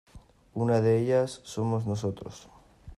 [0.55, 2.49] una de ellas somos nosotros.